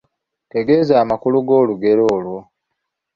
[0.51, 2.39] Tegeeza amakulu g'olugero olwo.